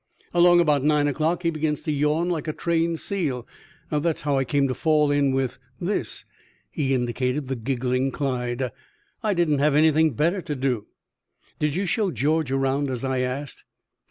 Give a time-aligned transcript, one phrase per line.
[0.33, 3.47] "Along about nine o'clock he begins to yawn like a trained seal.
[3.91, 6.25] That's how I came to fall in with this."
[6.71, 8.71] He indicated the giggling Clyde.
[9.21, 10.87] "I didn't have anything better to do."
[11.59, 13.63] "Did you show George around, as I asked?"